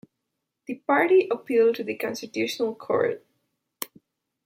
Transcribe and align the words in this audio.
The 0.65 0.79
party 0.87 1.27
appealed 1.29 1.75
to 1.75 1.83
the 1.83 1.95
Constitutional 1.95 2.73
Court. 2.73 3.23